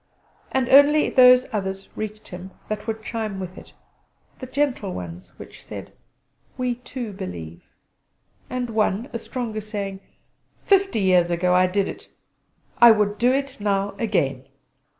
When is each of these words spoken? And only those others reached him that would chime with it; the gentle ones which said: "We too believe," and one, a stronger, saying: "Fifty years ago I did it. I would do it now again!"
And 0.51 0.67
only 0.69 1.11
those 1.11 1.45
others 1.53 1.89
reached 1.95 2.29
him 2.29 2.49
that 2.69 2.87
would 2.87 3.03
chime 3.03 3.39
with 3.39 3.55
it; 3.55 3.73
the 4.39 4.47
gentle 4.47 4.95
ones 4.95 5.33
which 5.37 5.63
said: 5.63 5.93
"We 6.57 6.73
too 6.73 7.13
believe," 7.13 7.61
and 8.49 8.71
one, 8.71 9.11
a 9.13 9.19
stronger, 9.19 9.61
saying: 9.61 9.99
"Fifty 10.65 11.01
years 11.01 11.29
ago 11.29 11.53
I 11.53 11.67
did 11.67 11.87
it. 11.87 12.07
I 12.79 12.89
would 12.89 13.19
do 13.19 13.31
it 13.31 13.57
now 13.59 13.91
again!" 13.99 14.47